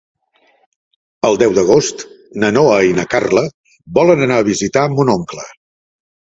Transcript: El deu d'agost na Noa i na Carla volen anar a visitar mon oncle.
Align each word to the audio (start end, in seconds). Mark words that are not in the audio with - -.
El 1.29 1.37
deu 1.41 1.53
d'agost 1.57 2.01
na 2.45 2.51
Noa 2.57 2.81
i 2.93 2.97
na 3.01 3.07
Carla 3.13 3.45
volen 4.01 4.27
anar 4.31 4.41
a 4.43 4.49
visitar 4.51 4.89
mon 4.99 5.17
oncle. 5.19 5.49